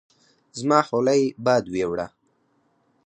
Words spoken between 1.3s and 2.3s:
باد ويوړه